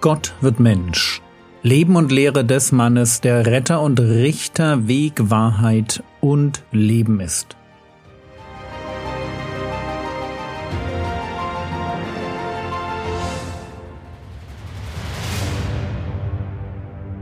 Gott 0.00 0.32
wird 0.40 0.60
Mensch. 0.60 1.20
Leben 1.64 1.96
und 1.96 2.12
Lehre 2.12 2.44
des 2.44 2.70
Mannes, 2.70 3.20
der 3.20 3.46
Retter 3.46 3.82
und 3.82 3.98
Richter, 3.98 4.86
Weg, 4.86 5.14
Wahrheit 5.28 6.04
und 6.20 6.62
Leben 6.70 7.18
ist. 7.18 7.56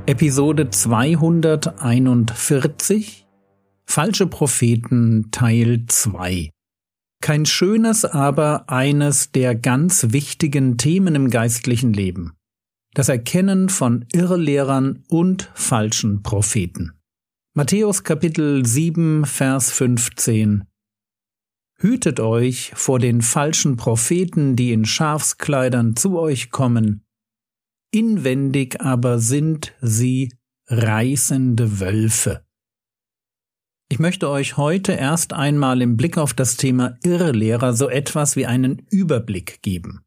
Episode 0.04 0.68
241 0.68 3.26
Falsche 3.86 4.26
Propheten 4.26 5.30
Teil 5.30 5.84
2 5.86 6.50
Kein 7.22 7.46
schönes, 7.46 8.04
aber 8.04 8.68
eines 8.68 9.32
der 9.32 9.54
ganz 9.54 10.08
wichtigen 10.10 10.76
Themen 10.76 11.14
im 11.14 11.30
geistlichen 11.30 11.94
Leben. 11.94 12.34
Das 12.96 13.10
Erkennen 13.10 13.68
von 13.68 14.06
Irrlehrern 14.14 15.04
und 15.08 15.50
falschen 15.52 16.22
Propheten. 16.22 16.92
Matthäus 17.52 18.04
Kapitel 18.04 18.64
7 18.64 19.26
Vers 19.26 19.70
15 19.70 20.64
Hütet 21.78 22.20
euch 22.20 22.72
vor 22.74 22.98
den 22.98 23.20
falschen 23.20 23.76
Propheten, 23.76 24.56
die 24.56 24.72
in 24.72 24.86
Schafskleidern 24.86 25.94
zu 25.94 26.18
euch 26.18 26.50
kommen, 26.50 27.04
inwendig 27.92 28.80
aber 28.80 29.18
sind 29.18 29.74
sie 29.82 30.32
reißende 30.68 31.80
Wölfe. 31.80 32.46
Ich 33.90 33.98
möchte 33.98 34.30
euch 34.30 34.56
heute 34.56 34.92
erst 34.92 35.34
einmal 35.34 35.82
im 35.82 35.98
Blick 35.98 36.16
auf 36.16 36.32
das 36.32 36.56
Thema 36.56 36.96
Irrlehrer 37.04 37.74
so 37.74 37.90
etwas 37.90 38.36
wie 38.36 38.46
einen 38.46 38.86
Überblick 38.88 39.60
geben. 39.60 40.05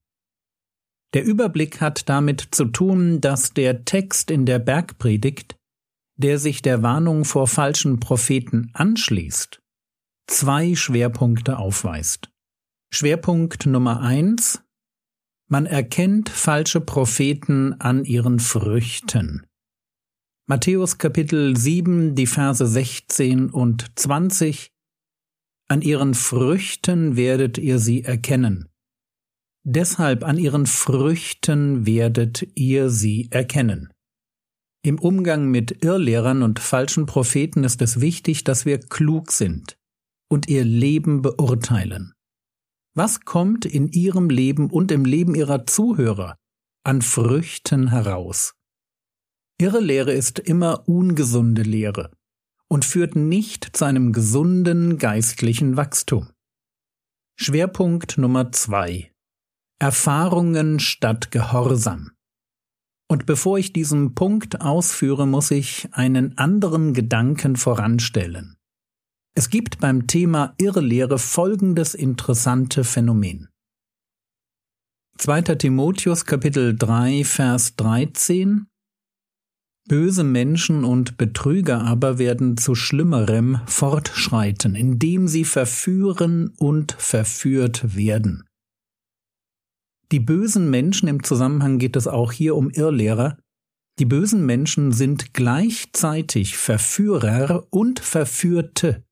Der 1.14 1.24
Überblick 1.24 1.82
hat 1.82 2.08
damit 2.08 2.50
zu 2.52 2.66
tun, 2.66 3.20
dass 3.22 3.54
der 3.54 3.84
Text 3.86 4.30
in 4.30 4.46
der 4.46 4.60
Bergpredigt, 4.60 5.56
der 6.18 6.38
sich 6.38 6.62
der 6.62 6.84
Warnung 6.84 7.26
vor 7.26 7.48
falschen 7.48 8.00
Propheten 8.00 8.70
anschließt, 8.74 9.62
zwei 10.28 10.76
Schwerpunkte 10.76 11.58
aufweist. 11.58 12.30
Schwerpunkt 12.92 13.66
Nummer 13.66 14.02
eins 14.02 14.62
man 15.52 15.66
erkennt 15.66 16.30
falsche 16.30 16.80
Propheten 16.80 17.74
an 17.82 18.06
ihren 18.06 18.40
Früchten. 18.40 19.48
Matthäus 20.46 21.00
Kapitel 21.00 21.58
7, 21.58 22.14
die 22.14 22.28
Verse 22.28 22.68
16 22.68 23.50
und 23.50 23.88
20 23.96 24.70
An 25.68 25.82
ihren 25.82 26.14
Früchten 26.14 27.16
werdet 27.16 27.58
ihr 27.58 27.80
sie 27.80 28.04
erkennen. 28.04 28.69
Deshalb 29.66 30.24
an 30.24 30.38
ihren 30.38 30.66
Früchten 30.66 31.86
werdet 31.86 32.48
ihr 32.56 32.90
sie 32.90 33.28
erkennen. 33.32 33.92
Im 34.82 34.98
Umgang 34.98 35.52
mit 35.52 35.84
Irrlehrern 35.84 36.42
und 36.42 36.60
falschen 36.60 37.06
Propheten 37.06 37.66
ist 37.66 37.82
es 37.82 38.00
wichtig, 38.00 38.46
dass 38.46 38.66
wir 38.66 38.80
klug 38.80 39.32
sind 39.32 39.78
und 40.30 40.48
ihr 40.48 40.64
Leben 40.64 41.22
beurteilen. 41.22 42.14
Was 42.96 43.22
kommt 43.22 43.66
in 43.66 43.90
Ihrem 43.90 44.30
Leben 44.30 44.70
und 44.70 44.92
im 44.92 45.04
Leben 45.06 45.36
Ihrer 45.36 45.66
Zuhörer 45.66 46.38
an 46.84 47.02
Früchten 47.02 47.90
heraus? 47.90 48.54
Ihre 49.60 49.80
Lehre 49.80 50.14
ist 50.14 50.40
immer 50.40 50.88
ungesunde 50.88 51.64
Lehre 51.64 52.12
und 52.70 52.86
führt 52.86 53.16
nicht 53.16 53.76
zu 53.76 53.84
einem 53.84 54.14
gesunden 54.14 54.98
geistlichen 54.98 55.76
Wachstum. 55.76 56.30
Schwerpunkt 57.36 58.18
Nummer 58.18 58.52
zwei 58.54 59.09
Erfahrungen 59.80 60.80
statt 60.80 61.32
Gehorsam. 61.32 62.12
Und 63.10 63.26
bevor 63.26 63.58
ich 63.58 63.72
diesen 63.72 64.14
Punkt 64.14 64.60
ausführe, 64.60 65.26
muss 65.26 65.52
ich 65.52 65.88
einen 65.94 66.38
anderen 66.38 66.94
Gedanken 66.94 67.56
voranstellen. 67.56 68.58
Es 69.36 69.50
gibt 69.50 69.80
beim 69.80 70.06
Thema 70.06 70.54
Irrlehre 70.58 71.18
folgendes 71.18 71.96
interessante 71.96 72.84
Phänomen. 72.84 73.48
2. 75.18 75.42
Timotheus 75.56 76.26
Kapitel 76.26 76.76
3 76.78 77.24
Vers 77.24 77.78
13 77.78 78.68
Böse 79.88 80.24
Menschen 80.26 80.84
und 80.84 81.18
Betrüger 81.18 81.82
aber 81.82 82.20
werden 82.20 82.58
zu 82.58 82.76
Schlimmerem 82.76 83.62
fortschreiten, 83.66 84.76
indem 84.76 85.28
sie 85.28 85.46
verführen 85.46 86.54
und 86.58 86.92
verführt 86.92 87.96
werden. 87.96 88.49
Die 90.12 90.20
bösen 90.20 90.70
Menschen 90.70 91.08
im 91.08 91.24
Zusammenhang 91.24 91.78
geht 91.78 91.96
es 91.96 92.08
auch 92.08 92.32
hier 92.32 92.56
um 92.56 92.72
Irrlehrer. 92.72 93.38
Die 94.00 94.06
bösen 94.06 94.46
Menschen 94.46 94.92
sind 94.92 95.34
gleichzeitig 95.34 96.58
Verführer 96.58 97.68
und 97.70 98.00
Verführte. 98.00 99.04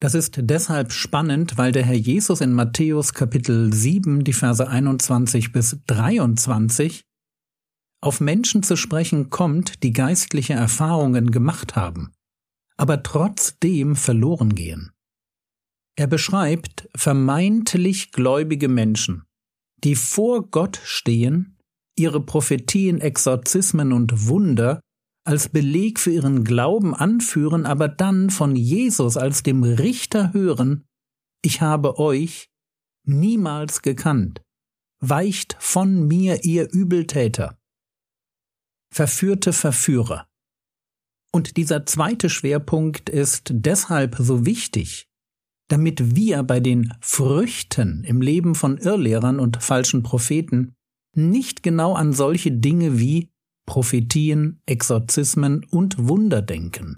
Das 0.00 0.14
ist 0.14 0.38
deshalb 0.40 0.92
spannend, 0.92 1.58
weil 1.58 1.72
der 1.72 1.84
Herr 1.84 1.96
Jesus 1.96 2.40
in 2.40 2.52
Matthäus 2.52 3.12
Kapitel 3.12 3.72
7, 3.72 4.22
die 4.22 4.32
Verse 4.32 4.66
21 4.66 5.52
bis 5.52 5.78
23, 5.86 7.02
auf 8.00 8.20
Menschen 8.20 8.62
zu 8.62 8.76
sprechen 8.76 9.28
kommt, 9.28 9.82
die 9.82 9.92
geistliche 9.92 10.54
Erfahrungen 10.54 11.32
gemacht 11.32 11.74
haben, 11.74 12.12
aber 12.76 13.02
trotzdem 13.02 13.96
verloren 13.96 14.54
gehen. 14.54 14.92
Er 15.96 16.06
beschreibt 16.06 16.88
vermeintlich 16.94 18.12
gläubige 18.12 18.68
Menschen, 18.68 19.24
die 19.84 19.94
vor 19.94 20.48
Gott 20.50 20.80
stehen, 20.84 21.56
ihre 21.96 22.20
Prophetien, 22.20 23.00
Exorzismen 23.00 23.92
und 23.92 24.28
Wunder 24.28 24.80
als 25.24 25.48
Beleg 25.50 26.00
für 26.00 26.10
ihren 26.10 26.42
Glauben 26.44 26.94
anführen, 26.94 27.66
aber 27.66 27.88
dann 27.88 28.30
von 28.30 28.56
Jesus 28.56 29.16
als 29.16 29.42
dem 29.42 29.62
Richter 29.62 30.32
hören, 30.32 30.86
ich 31.42 31.60
habe 31.60 31.98
euch 31.98 32.48
niemals 33.04 33.82
gekannt. 33.82 34.42
Weicht 35.00 35.56
von 35.60 36.06
mir, 36.06 36.44
ihr 36.44 36.72
Übeltäter. 36.72 37.58
Verführte 38.92 39.52
Verführer. 39.52 40.26
Und 41.30 41.56
dieser 41.56 41.84
zweite 41.84 42.30
Schwerpunkt 42.30 43.10
ist 43.10 43.50
deshalb 43.52 44.16
so 44.18 44.46
wichtig, 44.46 45.07
damit 45.68 46.16
wir 46.16 46.42
bei 46.42 46.60
den 46.60 46.94
Früchten 47.00 48.04
im 48.04 48.20
Leben 48.20 48.54
von 48.54 48.78
Irrlehrern 48.78 49.38
und 49.38 49.62
falschen 49.62 50.02
Propheten 50.02 50.74
nicht 51.14 51.62
genau 51.62 51.94
an 51.94 52.12
solche 52.12 52.52
Dinge 52.52 52.98
wie 52.98 53.30
Prophetien, 53.66 54.60
Exorzismen 54.66 55.64
und 55.70 56.08
Wunder 56.08 56.40
denken. 56.40 56.96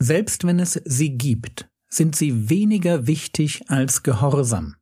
Selbst 0.00 0.44
wenn 0.44 0.60
es 0.60 0.80
sie 0.84 1.18
gibt, 1.18 1.68
sind 1.90 2.14
sie 2.14 2.48
weniger 2.48 3.08
wichtig 3.08 3.68
als 3.68 4.04
Gehorsam. 4.04 4.76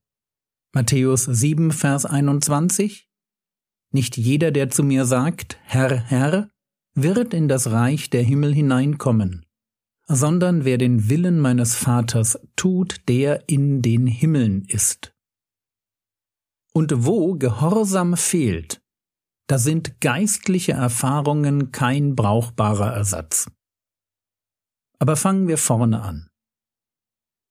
Matthäus 0.74 1.24
7, 1.24 1.72
Vers 1.72 2.04
21 2.04 3.08
Nicht 3.92 4.18
jeder, 4.18 4.50
der 4.50 4.68
zu 4.68 4.82
mir 4.82 5.06
sagt, 5.06 5.58
Herr, 5.62 5.96
Herr, 5.96 6.50
wird 6.94 7.32
in 7.32 7.48
das 7.48 7.70
Reich 7.70 8.10
der 8.10 8.22
Himmel 8.22 8.54
hineinkommen, 8.54 9.45
sondern 10.08 10.64
wer 10.64 10.78
den 10.78 11.08
Willen 11.08 11.40
meines 11.40 11.74
Vaters 11.74 12.38
tut, 12.54 13.08
der 13.08 13.48
in 13.48 13.82
den 13.82 14.06
Himmeln 14.06 14.64
ist. 14.64 15.14
Und 16.72 17.06
wo 17.06 17.34
Gehorsam 17.34 18.16
fehlt, 18.16 18.80
da 19.48 19.58
sind 19.58 20.00
geistliche 20.00 20.72
Erfahrungen 20.72 21.72
kein 21.72 22.14
brauchbarer 22.14 22.92
Ersatz. 22.92 23.50
Aber 24.98 25.16
fangen 25.16 25.48
wir 25.48 25.58
vorne 25.58 26.02
an. 26.02 26.28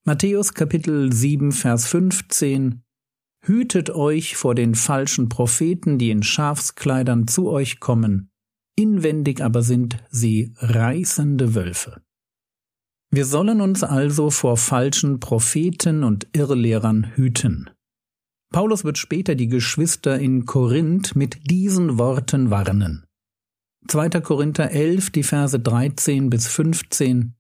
Matthäus 0.06 0.53
Kapitel 0.53 1.12
7, 1.12 1.51
Vers 1.51 1.88
15 1.88 2.83
Hütet 3.44 3.91
euch 3.91 4.38
vor 4.38 4.56
den 4.56 4.75
falschen 4.75 5.30
Propheten, 5.30 6.00
die 6.00 6.09
in 6.09 6.24
Schafskleidern 6.24 7.27
zu 7.27 7.50
euch 7.50 7.80
kommen, 7.80 8.31
inwendig 8.75 9.41
aber 9.41 9.62
sind 9.62 10.03
sie 10.09 10.53
reißende 10.57 11.53
Wölfe. 11.53 12.05
Wir 13.12 13.25
sollen 13.25 13.62
uns 13.62 13.84
also 13.84 14.30
vor 14.30 14.57
falschen 14.57 15.19
Propheten 15.19 16.04
und 16.04 16.28
Irrlehrern 16.34 17.12
hüten. 17.16 17.69
Paulus 18.52 18.84
wird 18.84 18.98
später 18.98 19.36
die 19.36 19.48
Geschwister 19.48 20.19
in 20.19 20.46
Korinth 20.46 21.16
mit 21.16 21.50
diesen 21.50 21.98
Worten 21.98 22.52
warnen. 22.52 23.06
2. 23.88 24.10
Korinther 24.22 24.72
11, 24.72 25.12
die 25.12 25.24
Verse 25.24 25.60
13 25.60 26.30
bis 26.30 26.48
15. 26.48 27.36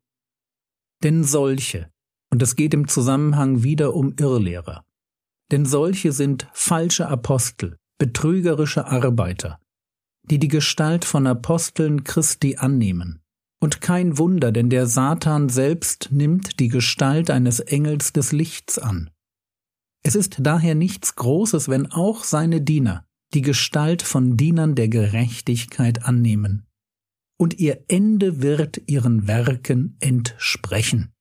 Denn 1.03 1.23
solche, 1.23 1.89
und 2.31 2.41
es 2.41 2.55
geht 2.55 2.73
im 2.73 2.87
Zusammenhang 2.87 3.63
wieder 3.63 3.93
um 3.93 4.13
Irrlehrer, 4.19 4.83
denn 5.51 5.65
solche 5.65 6.11
sind 6.11 6.47
falsche 6.53 7.07
Apostel, 7.07 7.77
betrügerische 7.97 8.85
Arbeiter, 8.85 9.59
die 10.23 10.39
die 10.39 10.47
Gestalt 10.47 11.05
von 11.05 11.27
Aposteln 11.27 12.03
Christi 12.03 12.57
annehmen. 12.57 13.21
Und 13.65 13.81
kein 13.81 14.19
Wunder, 14.19 14.51
denn 14.51 14.69
der 14.69 14.85
Satan 14.85 15.49
selbst 15.49 16.09
nimmt 16.11 16.59
die 16.59 16.67
Gestalt 16.67 17.31
eines 17.31 17.59
Engels 17.59 18.13
des 18.13 18.31
Lichts 18.31 18.77
an. 18.77 19.09
Es 20.03 20.13
ist 20.13 20.35
daher 20.37 20.75
nichts 20.75 21.15
Großes, 21.15 21.67
wenn 21.67 21.91
auch 21.91 22.23
seine 22.25 22.61
Diener, 22.61 23.07
die 23.33 23.41
Gestalt 23.41 24.03
von 24.03 24.37
Dienern 24.37 24.75
der 24.75 24.87
Gerechtigkeit 24.87 26.05
annehmen, 26.05 26.67
und 27.39 27.57
ihr 27.57 27.83
Ende 27.87 28.43
wird 28.43 28.83
ihren 28.85 29.27
Werken 29.27 29.97
entsprechen. 29.99 31.11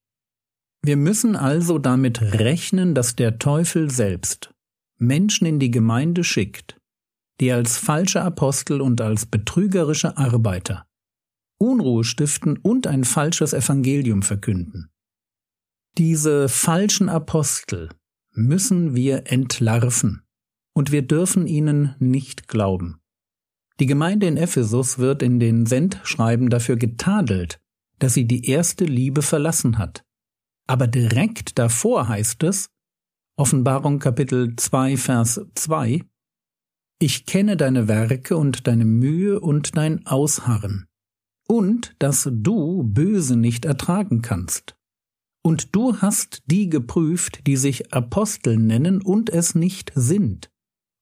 Wir 0.82 0.98
müssen 0.98 1.36
also 1.36 1.78
damit 1.78 2.20
rechnen, 2.20 2.94
dass 2.94 3.16
der 3.16 3.38
Teufel 3.38 3.90
selbst 3.90 4.52
Menschen 4.98 5.46
in 5.46 5.60
die 5.60 5.70
Gemeinde 5.70 6.24
schickt, 6.24 6.76
die 7.40 7.52
als 7.52 7.78
falsche 7.78 8.20
Apostel 8.20 8.82
und 8.82 9.00
als 9.00 9.24
betrügerische 9.24 10.18
Arbeiter 10.18 10.86
Unruhe 11.58 12.04
stiften 12.04 12.58
und 12.58 12.86
ein 12.86 13.04
falsches 13.04 13.52
Evangelium 13.52 14.22
verkünden. 14.22 14.90
Diese 15.96 16.48
falschen 16.48 17.08
Apostel 17.08 17.88
müssen 18.32 18.96
wir 18.96 19.30
entlarven, 19.30 20.22
und 20.74 20.90
wir 20.90 21.02
dürfen 21.02 21.46
ihnen 21.46 21.94
nicht 21.98 22.48
glauben. 22.48 23.00
Die 23.80 23.86
Gemeinde 23.86 24.26
in 24.26 24.36
Ephesus 24.36 24.98
wird 24.98 25.22
in 25.22 25.40
den 25.40 25.66
Sendschreiben 25.66 26.50
dafür 26.50 26.76
getadelt, 26.76 27.60
dass 27.98 28.14
sie 28.14 28.26
die 28.26 28.48
erste 28.48 28.84
Liebe 28.84 29.22
verlassen 29.22 29.78
hat. 29.78 30.04
Aber 30.66 30.86
direkt 30.86 31.58
davor 31.58 32.08
heißt 32.08 32.42
es, 32.44 32.70
Offenbarung 33.36 33.98
Kapitel 33.98 34.54
2, 34.56 34.96
Vers 34.96 35.40
2, 35.54 36.04
Ich 37.00 37.26
kenne 37.26 37.56
deine 37.56 37.88
Werke 37.88 38.36
und 38.36 38.66
deine 38.66 38.84
Mühe 38.84 39.40
und 39.40 39.76
dein 39.76 40.06
Ausharren, 40.06 40.86
und 41.46 41.94
dass 41.98 42.28
du 42.30 42.82
Böse 42.82 43.36
nicht 43.36 43.64
ertragen 43.64 44.22
kannst. 44.22 44.76
Und 45.42 45.74
du 45.74 45.98
hast 45.98 46.42
die 46.46 46.70
geprüft, 46.70 47.46
die 47.46 47.56
sich 47.56 47.92
Apostel 47.92 48.56
nennen 48.56 49.02
und 49.02 49.28
es 49.28 49.54
nicht 49.54 49.92
sind, 49.94 50.50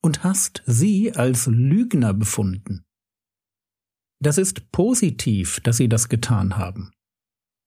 und 0.03 0.25
hast 0.25 0.63
sie 0.67 1.15
als 1.15 1.47
Lügner 1.47 2.13
befunden. 2.13 2.85
Das 4.21 4.39
ist 4.39 4.71
positiv, 4.73 5.61
dass 5.61 5.77
sie 5.77 5.89
das 5.89 6.09
getan 6.09 6.57
haben. 6.57 6.91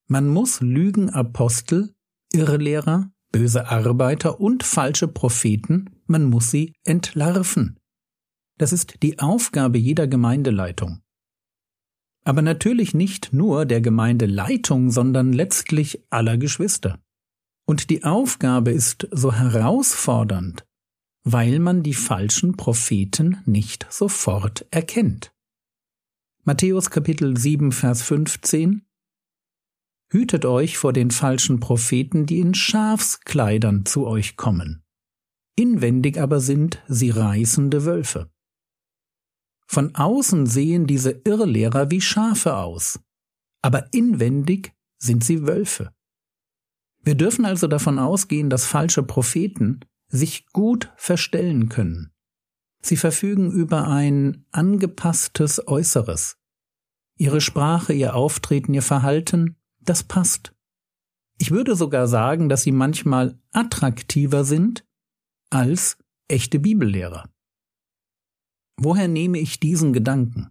Man 0.08 0.28
muss 0.28 0.60
Lügenapostel, 0.60 1.94
Irrlehrer, 2.32 3.10
böse 3.32 3.68
Arbeiter 3.68 4.40
und 4.40 4.62
falsche 4.62 5.08
Propheten, 5.08 5.90
man 6.06 6.24
muss 6.24 6.50
sie 6.50 6.74
entlarven. 6.84 7.78
Das 8.58 8.72
ist 8.72 9.02
die 9.02 9.18
Aufgabe 9.18 9.78
jeder 9.78 10.06
Gemeindeleitung 10.06 11.02
aber 12.26 12.42
natürlich 12.42 12.92
nicht 12.92 13.32
nur 13.32 13.66
der 13.66 13.80
Gemeindeleitung, 13.80 14.90
sondern 14.90 15.32
letztlich 15.32 16.02
aller 16.10 16.36
Geschwister. 16.36 16.98
Und 17.68 17.88
die 17.88 18.02
Aufgabe 18.02 18.72
ist 18.72 19.06
so 19.12 19.32
herausfordernd, 19.32 20.66
weil 21.22 21.60
man 21.60 21.84
die 21.84 21.94
falschen 21.94 22.56
Propheten 22.56 23.38
nicht 23.46 23.86
sofort 23.90 24.66
erkennt. 24.72 25.32
Matthäus 26.42 26.90
Kapitel 26.90 27.36
7 27.36 27.70
Vers 27.70 28.02
15 28.02 28.82
Hütet 30.10 30.44
euch 30.46 30.78
vor 30.78 30.92
den 30.92 31.12
falschen 31.12 31.60
Propheten, 31.60 32.26
die 32.26 32.40
in 32.40 32.54
Schafskleidern 32.54 33.86
zu 33.86 34.04
euch 34.04 34.36
kommen. 34.36 34.82
Inwendig 35.54 36.20
aber 36.20 36.40
sind 36.40 36.82
sie 36.88 37.10
reißende 37.10 37.84
Wölfe. 37.84 38.30
Von 39.66 39.94
außen 39.94 40.46
sehen 40.46 40.86
diese 40.86 41.10
Irrlehrer 41.10 41.90
wie 41.90 42.00
Schafe 42.00 42.56
aus, 42.56 43.00
aber 43.62 43.92
inwendig 43.92 44.72
sind 44.98 45.24
sie 45.24 45.46
Wölfe. 45.46 45.92
Wir 47.02 47.14
dürfen 47.14 47.44
also 47.44 47.66
davon 47.66 47.98
ausgehen, 47.98 48.50
dass 48.50 48.64
falsche 48.64 49.02
Propheten 49.02 49.80
sich 50.08 50.46
gut 50.52 50.92
verstellen 50.96 51.68
können. 51.68 52.12
Sie 52.80 52.96
verfügen 52.96 53.50
über 53.50 53.88
ein 53.88 54.46
angepasstes 54.52 55.66
Äußeres. 55.66 56.38
Ihre 57.18 57.40
Sprache, 57.40 57.92
ihr 57.92 58.14
Auftreten, 58.14 58.74
ihr 58.74 58.82
Verhalten, 58.82 59.56
das 59.80 60.04
passt. 60.04 60.52
Ich 61.38 61.50
würde 61.50 61.76
sogar 61.76 62.08
sagen, 62.08 62.48
dass 62.48 62.62
sie 62.62 62.72
manchmal 62.72 63.38
attraktiver 63.52 64.44
sind 64.44 64.84
als 65.50 65.98
echte 66.28 66.58
Bibellehrer. 66.58 67.28
Woher 68.78 69.08
nehme 69.08 69.38
ich 69.38 69.60
diesen 69.60 69.92
Gedanken? 69.92 70.50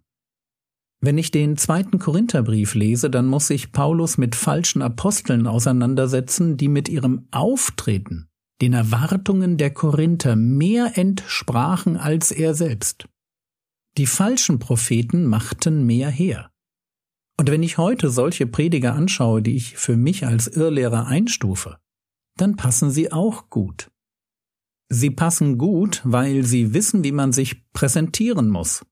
Wenn 1.01 1.17
ich 1.17 1.29
den 1.29 1.57
zweiten 1.57 1.99
Korintherbrief 1.99 2.73
lese, 2.73 3.09
dann 3.09 3.27
muss 3.27 3.47
sich 3.47 3.71
Paulus 3.71 4.17
mit 4.17 4.35
falschen 4.35 4.81
Aposteln 4.81 5.45
auseinandersetzen, 5.45 6.57
die 6.57 6.67
mit 6.67 6.89
ihrem 6.89 7.27
Auftreten 7.31 8.27
den 8.61 8.73
Erwartungen 8.73 9.57
der 9.57 9.71
Korinther 9.71 10.35
mehr 10.35 10.97
entsprachen 10.97 11.97
als 11.97 12.31
er 12.31 12.53
selbst. 12.53 13.07
Die 13.97 14.07
falschen 14.07 14.59
Propheten 14.59 15.25
machten 15.25 15.85
mehr 15.85 16.09
her. 16.09 16.51
Und 17.37 17.51
wenn 17.51 17.63
ich 17.63 17.77
heute 17.77 18.09
solche 18.09 18.47
Prediger 18.47 18.93
anschaue, 18.93 19.41
die 19.41 19.55
ich 19.57 19.77
für 19.77 19.97
mich 19.97 20.25
als 20.25 20.47
Irrlehrer 20.47 21.07
einstufe, 21.07 21.77
dann 22.37 22.55
passen 22.55 22.91
sie 22.91 23.11
auch 23.11 23.49
gut. 23.49 23.91
Sie 24.89 25.09
passen 25.09 25.57
gut, 25.57 26.01
weil 26.03 26.43
sie 26.43 26.73
wissen, 26.73 27.03
wie 27.03 27.11
man 27.11 27.31
sich 27.31 27.71
präsentieren 27.73 28.49
muss, 28.49 28.85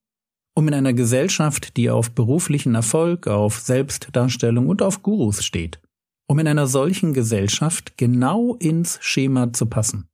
um 0.56 0.68
in 0.68 0.74
einer 0.74 0.94
Gesellschaft, 0.94 1.78
die 1.78 1.90
auf 1.90 2.12
beruflichen 2.12 2.76
Erfolg, 2.76 3.28
auf 3.28 3.60
Selbstdarstellung 3.60 4.68
und 4.68 4.82
auf 4.82 5.04
Gurus 5.04 5.44
steht, 5.44 5.82
um 6.28 6.40
in 6.40 6.48
einer 6.48 6.68
solchen 6.68 7.14
Gesellschaft 7.14 7.98
genau 7.98 8.56
ins 8.56 8.98
Schema 9.02 9.54
zu 9.54 9.68
passen. 9.68 10.10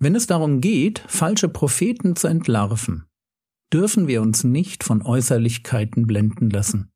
Wenn 0.00 0.14
es 0.14 0.26
darum 0.26 0.60
geht, 0.60 1.04
falsche 1.08 1.48
Propheten 1.48 2.16
zu 2.16 2.28
entlarven, 2.28 3.04
dürfen 3.72 4.08
wir 4.08 4.22
uns 4.22 4.44
nicht 4.44 4.84
von 4.84 5.02
Äußerlichkeiten 5.02 6.06
blenden 6.06 6.50
lassen. 6.50 6.90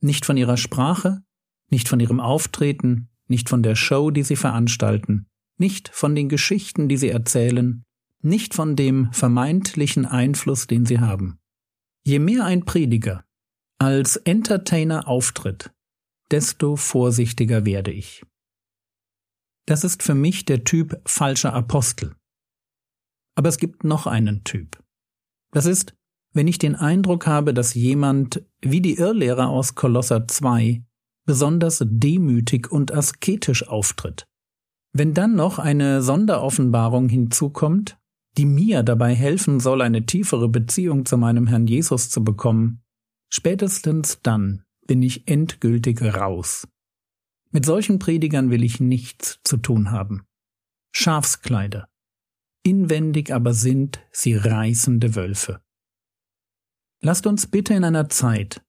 Nicht 0.00 0.24
von 0.24 0.36
ihrer 0.36 0.56
Sprache, 0.56 1.22
nicht 1.68 1.88
von 1.88 2.00
ihrem 2.00 2.20
Auftreten, 2.20 3.08
nicht 3.26 3.48
von 3.48 3.62
der 3.62 3.74
Show, 3.74 4.10
die 4.10 4.22
sie 4.22 4.36
veranstalten, 4.36 5.26
nicht 5.60 5.88
von 5.88 6.14
den 6.14 6.28
Geschichten, 6.28 6.88
die 6.88 6.96
sie 6.96 7.10
erzählen, 7.10 7.84
nicht 8.22 8.54
von 8.54 8.76
dem 8.76 9.12
vermeintlichen 9.12 10.06
Einfluss, 10.06 10.66
den 10.66 10.86
sie 10.86 10.98
haben. 10.98 11.38
Je 12.02 12.18
mehr 12.18 12.44
ein 12.44 12.64
Prediger 12.64 13.24
als 13.78 14.16
Entertainer 14.16 15.08
auftritt, 15.08 15.70
desto 16.30 16.76
vorsichtiger 16.76 17.64
werde 17.64 17.90
ich. 17.90 18.22
Das 19.66 19.84
ist 19.84 20.02
für 20.02 20.14
mich 20.14 20.44
der 20.44 20.64
Typ 20.64 21.00
falscher 21.06 21.52
Apostel. 21.52 22.14
Aber 23.36 23.48
es 23.48 23.58
gibt 23.58 23.84
noch 23.84 24.06
einen 24.06 24.44
Typ. 24.44 24.82
Das 25.52 25.66
ist, 25.66 25.94
wenn 26.32 26.48
ich 26.48 26.58
den 26.58 26.76
Eindruck 26.76 27.26
habe, 27.26 27.54
dass 27.54 27.74
jemand, 27.74 28.44
wie 28.60 28.80
die 28.80 28.96
Irrlehrer 28.96 29.48
aus 29.48 29.74
Kolosser 29.74 30.26
2, 30.26 30.84
besonders 31.24 31.82
demütig 31.86 32.70
und 32.70 32.92
asketisch 32.92 33.66
auftritt. 33.66 34.26
Wenn 34.92 35.14
dann 35.14 35.34
noch 35.34 35.58
eine 35.58 36.02
Sonderoffenbarung 36.02 37.08
hinzukommt, 37.08 37.98
die 38.36 38.46
mir 38.46 38.82
dabei 38.82 39.14
helfen 39.14 39.60
soll, 39.60 39.82
eine 39.82 40.06
tiefere 40.06 40.48
Beziehung 40.48 41.06
zu 41.06 41.16
meinem 41.16 41.46
Herrn 41.46 41.66
Jesus 41.66 42.10
zu 42.10 42.24
bekommen, 42.24 42.82
spätestens 43.28 44.20
dann 44.22 44.64
bin 44.86 45.02
ich 45.02 45.28
endgültig 45.28 46.02
raus. 46.02 46.66
Mit 47.50 47.64
solchen 47.64 47.98
Predigern 47.98 48.50
will 48.50 48.62
ich 48.62 48.80
nichts 48.80 49.40
zu 49.44 49.56
tun 49.56 49.90
haben. 49.90 50.22
Schafskleider. 50.92 51.88
Inwendig 52.62 53.32
aber 53.32 53.54
sind 53.54 54.00
sie 54.12 54.34
reißende 54.34 55.14
Wölfe. 55.14 55.60
Lasst 57.00 57.26
uns 57.26 57.46
bitte 57.46 57.74
in 57.74 57.84
einer 57.84 58.08
Zeit, 58.08 58.62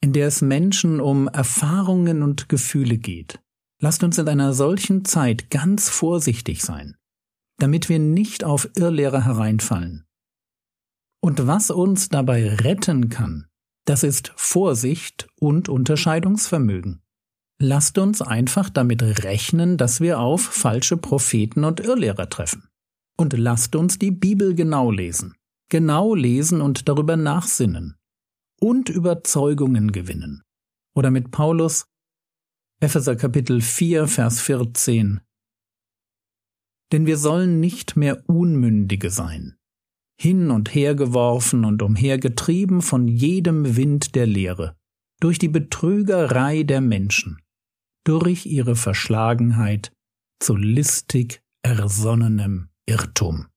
in 0.00 0.12
der 0.12 0.28
es 0.28 0.40
Menschen 0.40 1.00
um 1.00 1.28
Erfahrungen 1.28 2.22
und 2.22 2.48
Gefühle 2.48 2.98
geht, 2.98 3.40
Lasst 3.80 4.02
uns 4.02 4.18
in 4.18 4.28
einer 4.28 4.54
solchen 4.54 5.04
Zeit 5.04 5.50
ganz 5.50 5.88
vorsichtig 5.88 6.62
sein, 6.62 6.96
damit 7.58 7.88
wir 7.88 7.98
nicht 7.98 8.42
auf 8.42 8.68
Irrlehrer 8.76 9.24
hereinfallen. 9.24 10.04
Und 11.20 11.46
was 11.46 11.70
uns 11.70 12.08
dabei 12.08 12.48
retten 12.48 13.08
kann, 13.08 13.46
das 13.84 14.02
ist 14.02 14.32
Vorsicht 14.36 15.28
und 15.36 15.68
Unterscheidungsvermögen. 15.68 17.02
Lasst 17.60 17.98
uns 17.98 18.22
einfach 18.22 18.70
damit 18.70 19.02
rechnen, 19.24 19.76
dass 19.76 20.00
wir 20.00 20.20
auf 20.20 20.42
falsche 20.42 20.96
Propheten 20.96 21.64
und 21.64 21.80
Irrlehrer 21.80 22.28
treffen. 22.28 22.68
Und 23.16 23.32
lasst 23.32 23.74
uns 23.74 23.98
die 23.98 24.12
Bibel 24.12 24.54
genau 24.54 24.92
lesen, 24.92 25.34
genau 25.68 26.14
lesen 26.14 26.60
und 26.60 26.88
darüber 26.88 27.16
nachsinnen 27.16 27.96
und 28.60 28.88
Überzeugungen 28.88 29.90
gewinnen. 29.90 30.42
Oder 30.94 31.10
mit 31.10 31.30
Paulus, 31.32 31.86
Epheser 32.80 33.16
Kapitel 33.16 33.60
4, 33.60 34.06
Vers 34.06 34.40
14. 34.40 35.20
Denn 36.92 37.06
wir 37.06 37.16
sollen 37.16 37.58
nicht 37.58 37.96
mehr 37.96 38.22
Unmündige 38.28 39.10
sein, 39.10 39.56
hin 40.16 40.52
und 40.52 40.72
her 40.72 40.94
geworfen 40.94 41.64
und 41.64 41.82
umhergetrieben 41.82 42.80
von 42.80 43.08
jedem 43.08 43.74
Wind 43.74 44.14
der 44.14 44.28
Lehre, 44.28 44.76
durch 45.18 45.40
die 45.40 45.48
Betrügerei 45.48 46.62
der 46.62 46.80
Menschen, 46.80 47.42
durch 48.04 48.46
ihre 48.46 48.76
Verschlagenheit 48.76 49.90
zu 50.38 50.54
listig 50.54 51.42
ersonnenem 51.62 52.68
Irrtum. 52.86 53.48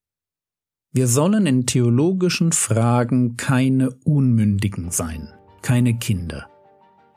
Wir 0.94 1.08
sollen 1.08 1.46
in 1.46 1.68
theologischen 1.68 2.54
Fragen 2.54 3.38
keine 3.38 3.92
Unmündigen 4.04 4.90
sein, 4.90 5.32
keine 5.62 6.00
Kinder. 6.00 6.51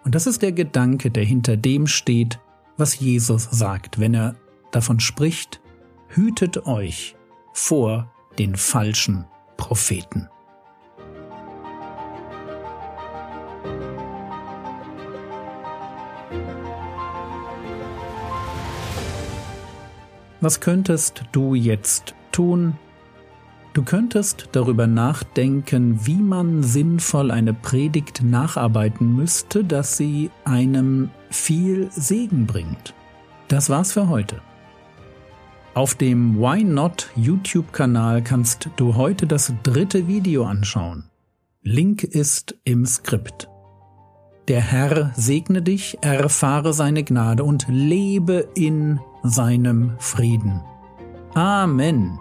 Und 0.04 0.14
das 0.14 0.26
ist 0.26 0.42
der 0.42 0.52
Gedanke, 0.52 1.10
der 1.10 1.24
hinter 1.24 1.56
dem 1.56 1.86
steht, 1.86 2.38
was 2.76 3.00
Jesus 3.00 3.48
sagt, 3.50 3.98
wenn 3.98 4.14
er 4.14 4.36
davon 4.70 5.00
spricht, 5.00 5.60
hütet 6.08 6.66
euch 6.66 7.16
vor 7.52 8.12
den 8.38 8.54
falschen 8.54 9.24
Propheten. 9.56 10.28
Was 20.40 20.60
könntest 20.60 21.22
du 21.32 21.54
jetzt 21.54 22.14
tun? 22.30 22.76
Du 23.74 23.82
könntest 23.82 24.50
darüber 24.52 24.86
nachdenken, 24.86 26.06
wie 26.06 26.14
man 26.14 26.62
sinnvoll 26.62 27.32
eine 27.32 27.52
Predigt 27.52 28.22
nacharbeiten 28.22 29.16
müsste, 29.16 29.64
dass 29.64 29.96
sie 29.96 30.30
einem 30.44 31.10
viel 31.28 31.90
Segen 31.90 32.46
bringt. 32.46 32.94
Das 33.48 33.70
war's 33.70 33.92
für 33.92 34.08
heute. 34.08 34.40
Auf 35.74 35.96
dem 35.96 36.38
Why 36.38 36.62
Not 36.62 37.10
YouTube-Kanal 37.16 38.22
kannst 38.22 38.70
du 38.76 38.94
heute 38.94 39.26
das 39.26 39.52
dritte 39.64 40.06
Video 40.06 40.44
anschauen. 40.44 41.10
Link 41.62 42.04
ist 42.04 42.54
im 42.62 42.86
Skript. 42.86 43.48
Der 44.46 44.60
Herr 44.60 45.10
segne 45.16 45.62
dich, 45.62 45.98
erfahre 46.00 46.72
seine 46.72 47.02
Gnade 47.02 47.42
und 47.42 47.66
lebe 47.66 48.48
in 48.54 49.00
seinem 49.24 49.94
Frieden. 49.98 50.60
Amen. 51.34 52.20